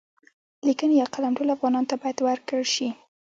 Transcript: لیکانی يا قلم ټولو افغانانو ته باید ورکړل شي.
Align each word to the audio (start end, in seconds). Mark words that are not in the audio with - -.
لیکانی 0.67 0.95
يا 1.01 1.05
قلم 1.13 1.33
ټولو 1.37 1.51
افغانانو 1.55 1.89
ته 1.91 1.95
باید 2.01 2.17
ورکړل 2.21 2.65
شي. 2.73 2.87